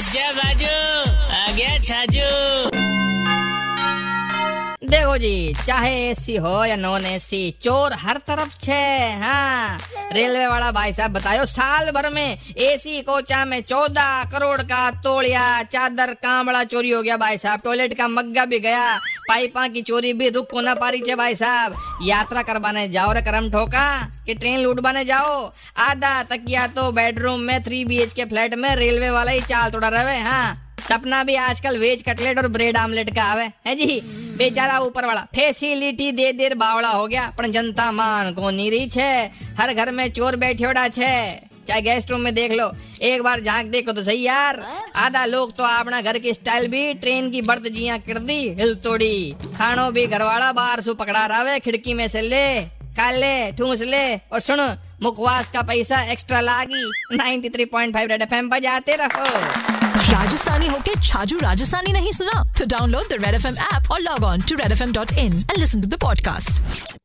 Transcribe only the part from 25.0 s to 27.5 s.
जाओ। आधा तकिया तो बेडरूम